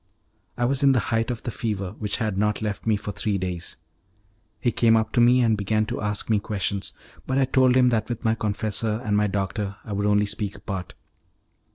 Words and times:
I 0.57 0.65
was 0.65 0.81
in 0.81 0.93
the 0.93 0.99
height 1.13 1.29
of 1.29 1.43
the 1.43 1.51
fever, 1.51 1.91
which 1.99 2.17
had 2.17 2.35
not 2.35 2.59
left 2.59 2.87
me 2.87 2.95
for 2.97 3.11
three 3.11 3.37
days. 3.37 3.77
He 4.59 4.71
came 4.71 4.97
up 4.97 5.11
to 5.11 5.21
me 5.21 5.41
and 5.41 5.55
began 5.55 5.85
to 5.85 6.01
ask 6.01 6.27
me 6.27 6.39
questions, 6.39 6.93
but 7.27 7.37
I 7.37 7.45
told 7.45 7.75
him 7.75 7.89
that 7.89 8.09
with 8.09 8.25
my 8.25 8.33
confessor 8.33 8.99
and 9.05 9.15
my 9.15 9.27
doctor 9.27 9.75
I 9.83 9.93
would 9.93 10.07
only 10.07 10.25
speak 10.25 10.55
apart. 10.55 10.95